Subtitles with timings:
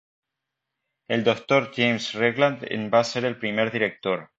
[1.09, 4.29] El doctor James Regland en va ser el primer director.